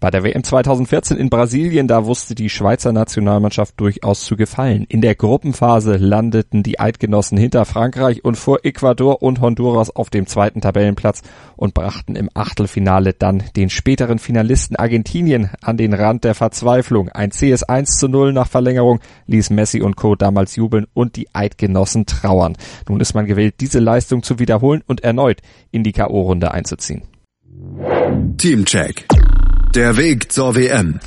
[0.00, 4.86] Bei der WM 2014 in Brasilien, da wusste die Schweizer Nationalmannschaft durchaus zu gefallen.
[4.88, 10.28] In der Gruppenphase landeten die Eidgenossen hinter Frankreich und vor Ecuador und Honduras auf dem
[10.28, 11.22] zweiten Tabellenplatz
[11.56, 17.08] und brachten im Achtelfinale dann den späteren Finalisten Argentinien an den Rand der Verzweiflung.
[17.08, 20.14] Ein CS 1 zu 0 nach Verlängerung ließ Messi und Co.
[20.14, 22.56] damals jubeln und die Eidgenossen trauern.
[22.88, 25.40] Nun ist man gewählt, diese Leistung zu wiederholen und erneut
[25.72, 27.02] in die K.O.-Runde einzuziehen.
[28.36, 29.17] Teamcheck.
[29.74, 30.98] Der Weg zur WM.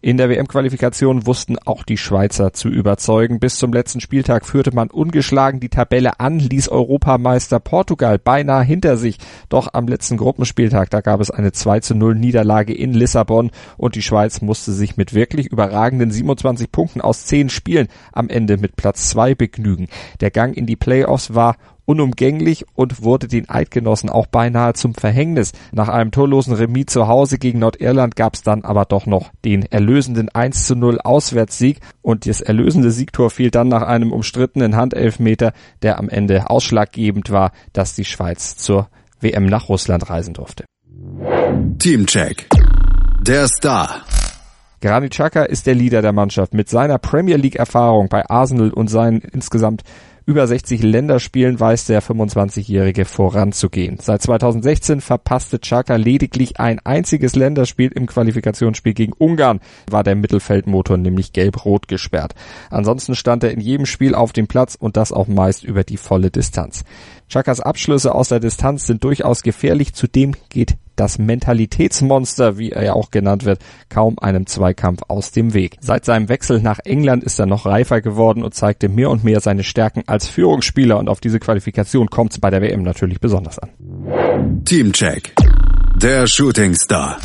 [0.00, 3.38] In der WM-Qualifikation wussten auch die Schweizer zu überzeugen.
[3.38, 8.96] Bis zum letzten Spieltag führte man ungeschlagen die Tabelle an, ließ Europameister Portugal beinahe hinter
[8.96, 9.18] sich.
[9.50, 13.94] Doch am letzten Gruppenspieltag, da gab es eine 2 zu 0 Niederlage in Lissabon und
[13.94, 18.74] die Schweiz musste sich mit wirklich überragenden 27 Punkten aus 10 Spielen am Ende mit
[18.74, 19.86] Platz 2 begnügen.
[20.20, 25.52] Der Gang in die Playoffs war unumgänglich und wurde den Eidgenossen auch beinahe zum Verhängnis.
[25.72, 29.64] Nach einem torlosen Remis zu Hause gegen Nordirland gab es dann aber doch noch den
[29.70, 35.52] erlösenden 1 zu 0 Auswärtssieg und das erlösende Siegtor fiel dann nach einem umstrittenen Handelfmeter,
[35.82, 38.88] der am Ende ausschlaggebend war, dass die Schweiz zur
[39.20, 40.64] WM nach Russland reisen durfte.
[41.78, 42.48] Teamcheck.
[43.20, 44.02] Der Star.
[44.80, 46.54] Granit Xhaka ist der Leader der Mannschaft.
[46.54, 49.82] Mit seiner Premier League Erfahrung bei Arsenal und seinen insgesamt
[50.26, 53.98] über 60 Länderspielen weiß der 25-Jährige voranzugehen.
[54.00, 60.96] Seit 2016 verpasste Chaka lediglich ein einziges Länderspiel im Qualifikationsspiel gegen Ungarn, war der Mittelfeldmotor
[60.96, 62.34] nämlich gelb-rot gesperrt.
[62.70, 65.96] Ansonsten stand er in jedem Spiel auf dem Platz und das auch meist über die
[65.96, 66.84] volle Distanz.
[67.28, 72.92] Chakas Abschlüsse aus der Distanz sind durchaus gefährlich, zudem geht das Mentalitätsmonster, wie er ja
[72.92, 75.76] auch genannt wird, kaum einem Zweikampf aus dem Weg.
[75.80, 79.40] Seit seinem Wechsel nach England ist er noch reifer geworden und zeigte mehr und mehr
[79.40, 83.58] seine Stärken als Führungsspieler und auf diese Qualifikation kommt es bei der WM natürlich besonders
[83.58, 83.70] an.
[84.64, 85.34] Teamcheck.
[85.96, 87.18] Der Shooting Star.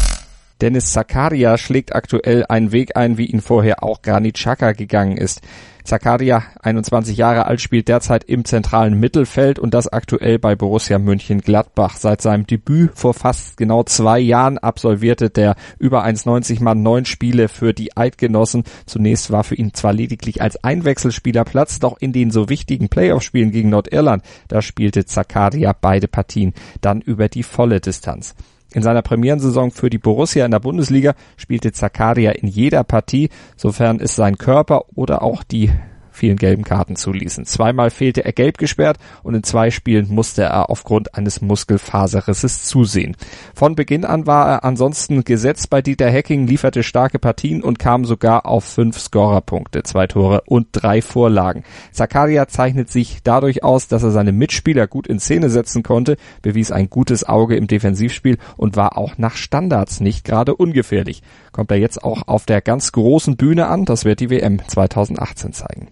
[0.62, 5.42] Dennis Zakaria schlägt aktuell einen Weg ein, wie ihn vorher auch Granit Xhaka gegangen ist.
[5.88, 11.96] Zakaria, 21 Jahre alt, spielt derzeit im zentralen Mittelfeld und das aktuell bei Borussia Mönchengladbach.
[11.96, 17.48] Seit seinem Debüt vor fast genau zwei Jahren absolvierte der über 1,90 Mann neun Spiele
[17.48, 18.66] für die Eidgenossen.
[18.86, 23.52] Zunächst war für ihn zwar lediglich als Einwechselspieler Platz, doch in den so wichtigen Playoff-Spielen
[23.52, 28.36] gegen Nordirland, da spielte Zakaria beide Partien dann über die volle Distanz.
[28.78, 34.00] In seiner Premierensaison für die Borussia in der Bundesliga spielte Zakaria in jeder Partie, sofern
[34.00, 35.72] es sein Körper oder auch die
[36.18, 37.46] vielen gelben Karten zuließen.
[37.46, 43.16] Zweimal fehlte er gelb gesperrt und in zwei Spielen musste er aufgrund eines Muskelfaserrisses zusehen.
[43.56, 48.04] Von Beginn an war er ansonsten gesetzt bei Dieter Hecking, lieferte starke Partien und kam
[48.04, 51.64] sogar auf fünf Scorerpunkte, zwei Tore und drei Vorlagen.
[51.92, 56.72] Zakaria zeichnet sich dadurch aus, dass er seine Mitspieler gut in Szene setzen konnte, bewies
[56.72, 61.22] ein gutes Auge im Defensivspiel und war auch nach Standards nicht gerade ungefährlich.
[61.52, 65.54] Kommt er jetzt auch auf der ganz großen Bühne an, das wird die WM 2018
[65.54, 65.88] zeigen.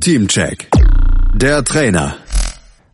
[0.00, 0.68] Teamcheck.
[1.34, 2.16] Der Trainer.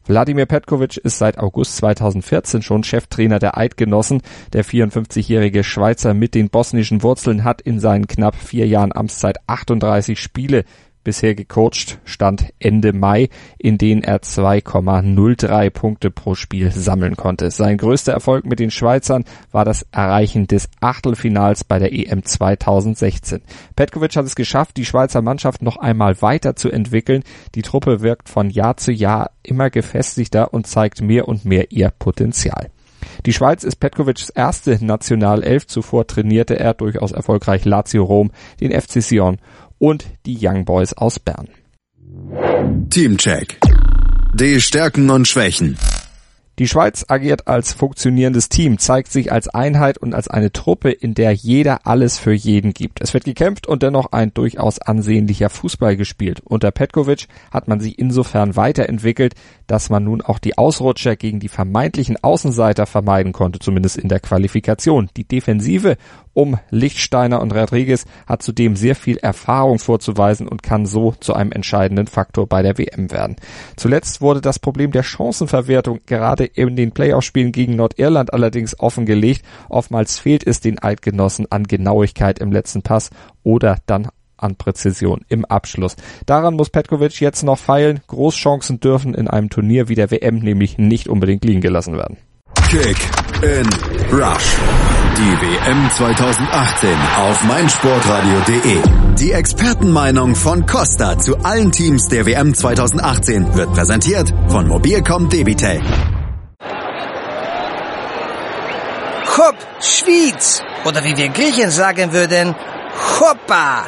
[0.06, 4.22] Wladimir Petkovic ist seit August 2014 schon Cheftrainer der Eidgenossen.
[4.52, 10.18] Der 54-jährige Schweizer mit den bosnischen Wurzeln hat in seinen knapp vier Jahren Amtszeit 38
[10.18, 10.64] Spiele
[11.04, 17.50] bisher gecoacht, stand Ende Mai, in denen er 2,03 Punkte pro Spiel sammeln konnte.
[17.50, 23.42] Sein größter Erfolg mit den Schweizern war das Erreichen des Achtelfinals bei der EM 2016.
[23.76, 27.22] Petkovic hat es geschafft, die Schweizer Mannschaft noch einmal weiterzuentwickeln.
[27.54, 31.90] Die Truppe wirkt von Jahr zu Jahr immer gefestigter und zeigt mehr und mehr ihr
[31.90, 32.70] Potenzial.
[33.26, 35.66] Die Schweiz ist Petkovics erste Nationalelf.
[35.66, 38.30] Zuvor trainierte er durchaus erfolgreich Lazio Rom,
[38.60, 39.38] den FC Sion
[39.82, 41.48] und die Young Boys aus Bern.
[42.88, 43.58] Teamcheck.
[44.32, 45.76] Die Stärken und Schwächen.
[46.58, 51.14] Die Schweiz agiert als funktionierendes Team, zeigt sich als Einheit und als eine Truppe, in
[51.14, 53.00] der jeder alles für jeden gibt.
[53.00, 56.40] Es wird gekämpft und dennoch ein durchaus ansehnlicher Fußball gespielt.
[56.44, 59.34] Unter Petkovic hat man sich insofern weiterentwickelt,
[59.66, 64.20] dass man nun auch die Ausrutscher gegen die vermeintlichen Außenseiter vermeiden konnte, zumindest in der
[64.20, 65.08] Qualifikation.
[65.16, 65.96] Die Defensive
[66.34, 71.52] um Lichtsteiner und Rodriguez hat zudem sehr viel Erfahrung vorzuweisen und kann so zu einem
[71.52, 73.36] entscheidenden Faktor bei der WM werden.
[73.76, 79.44] Zuletzt wurde das Problem der Chancenverwertung gerade in den Playoff-Spielen gegen Nordirland allerdings offengelegt.
[79.68, 83.10] Oftmals fehlt es den Eidgenossen an Genauigkeit im letzten Pass
[83.42, 84.08] oder dann
[84.42, 85.96] an Präzision im Abschluss.
[86.26, 88.00] Daran muss Petkovic jetzt noch feilen.
[88.08, 92.18] Großchancen dürfen in einem Turnier wie der WM nämlich nicht unbedingt liegen gelassen werden.
[92.68, 92.96] Kick
[93.42, 93.68] in
[94.10, 94.58] Rush.
[95.22, 98.82] Die WM 2018 auf meinsportradio.de.
[99.20, 105.80] Die Expertenmeinung von Costa zu allen Teams der WM 2018 wird präsentiert von Mobilcom Debitel.
[109.38, 110.60] Hop, Schwyz!
[110.84, 112.56] Oder wie wir Griechen sagen würden,
[113.20, 113.84] Hoppa!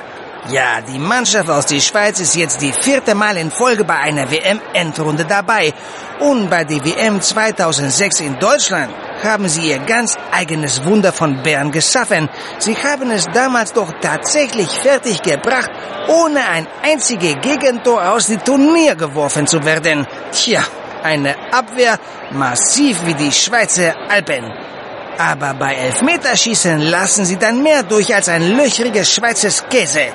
[0.51, 4.31] Ja, die Mannschaft aus der Schweiz ist jetzt die vierte Mal in Folge bei einer
[4.31, 5.75] WM-Endrunde dabei.
[6.21, 8.93] Und bei der WM 2006 in Deutschland
[9.25, 12.29] haben sie ihr ganz eigenes Wunder von Bern geschaffen.
[12.59, 15.71] Sie haben es damals doch tatsächlich fertig gebracht,
[16.09, 20.06] ohne ein einziges Gegentor aus dem Turnier geworfen zu werden.
[20.31, 20.62] Tja,
[21.03, 21.99] eine Abwehr
[22.32, 24.44] massiv wie die Schweizer Alpen.
[25.19, 30.06] Aber bei Elfmeterschießen lassen sie dann mehr durch als ein löchriges Schweizer Käse.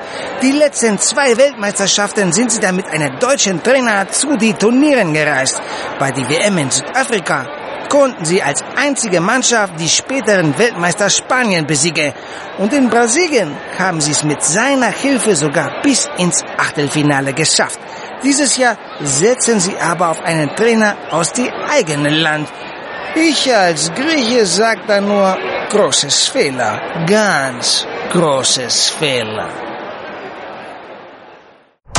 [0.41, 5.61] Die letzten zwei Weltmeisterschaften sind sie dann mit einem deutschen Trainer zu den Turnieren gereist.
[5.99, 7.58] Bei der WM in Südafrika
[7.89, 12.13] konnten sie als einzige Mannschaft die späteren Weltmeister Spanien besiegen.
[12.57, 17.79] Und in Brasilien haben sie es mit seiner Hilfe sogar bis ins Achtelfinale geschafft.
[18.23, 22.47] Dieses Jahr setzen sie aber auf einen Trainer aus dem eigenen Land.
[23.15, 25.37] Ich als Grieche sag da nur
[25.69, 29.68] großes Fehler, ganz großes Fehler.